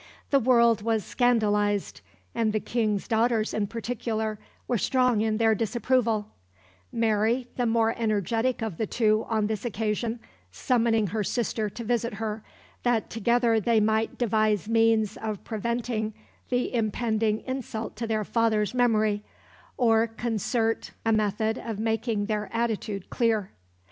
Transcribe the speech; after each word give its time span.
The 0.31 0.39
world 0.39 0.81
was 0.81 1.05
scandalised, 1.05 2.01
and 2.33 2.53
the 2.53 2.59
King's 2.59 3.07
daughters 3.07 3.53
in 3.53 3.67
particular 3.67 4.39
were 4.67 4.79
strong 4.79 5.21
in 5.21 5.37
their 5.37 5.53
disapproval; 5.53 6.27
Mary, 6.91 7.47
the 7.55 7.67
more 7.67 7.93
energetic 7.95 8.63
of 8.63 8.77
the 8.77 8.87
two 8.87 9.27
on 9.29 9.45
this 9.45 9.63
occasion, 9.63 10.19
summoning 10.51 11.05
her 11.09 11.23
sister 11.23 11.69
to 11.69 11.83
visit 11.83 12.15
her, 12.15 12.43
that 12.81 13.11
together 13.11 13.59
they 13.59 13.79
might 13.79 14.17
devise 14.17 14.67
means 14.67 15.17
of 15.17 15.43
preventing 15.43 16.15
the 16.49 16.73
impending 16.73 17.41
insult 17.41 17.95
to 17.97 18.07
their 18.07 18.23
father's 18.23 18.73
memory, 18.73 19.23
or 19.77 20.07
concert 20.07 20.93
a 21.05 21.11
method 21.11 21.59
of 21.59 21.77
making 21.77 22.25
their 22.25 22.49
attitude 22.51 23.11
clear. 23.11 23.51